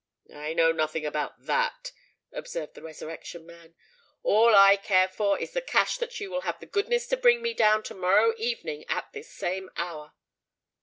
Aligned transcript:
"I 0.35 0.53
know 0.53 0.71
nothing 0.71 1.05
about 1.05 1.45
that," 1.45 1.91
observed 2.31 2.73
the 2.73 2.81
Resurrection 2.81 3.45
Man. 3.45 3.75
"All 4.23 4.55
I 4.55 4.75
care 4.75 5.07
for 5.07 5.37
is 5.37 5.51
the 5.53 5.61
cash 5.61 5.97
that 5.97 6.19
you 6.19 6.31
will 6.31 6.41
have 6.41 6.59
the 6.59 6.65
goodness 6.65 7.05
to 7.09 7.17
bring 7.17 7.39
me 7.39 7.53
down 7.53 7.83
to 7.83 7.93
morrow 7.93 8.33
evening 8.35 8.83
at 8.89 9.13
this 9.13 9.31
same 9.31 9.69
hour." 9.77 10.13